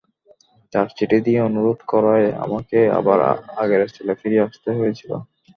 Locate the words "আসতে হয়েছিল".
4.47-5.11